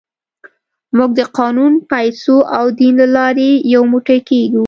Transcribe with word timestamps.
موږ 0.97 1.11
د 1.19 1.21
قانون، 1.37 1.73
پیسو 1.91 2.35
او 2.57 2.65
دین 2.79 2.93
له 3.01 3.07
لارې 3.15 3.49
یو 3.73 3.83
موټی 3.91 4.19
کېږو. 4.29 4.59